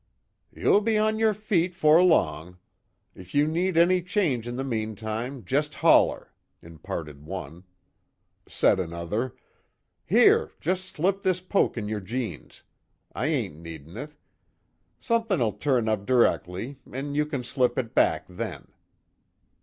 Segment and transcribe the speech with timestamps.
[0.51, 2.57] "You'll be on yer feet agin, 'fore long.
[3.13, 7.65] If you need any change in the meantime, just holler," imparted one.
[8.47, 9.35] Said another:
[10.03, 12.63] "Here, jest slip this poke in yer jeans.
[13.13, 14.15] I ain't needin' it.
[14.99, 18.69] Somethin'll turn up d'rectly, an' you can slip it back then."